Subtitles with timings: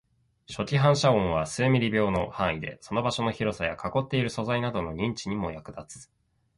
[0.47, 6.09] 初期反射音は数ミリ秒の範囲で、その場所の広さや囲っている素材などの認知にも役立つ